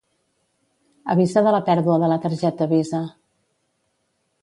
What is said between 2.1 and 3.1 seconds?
la targeta visa.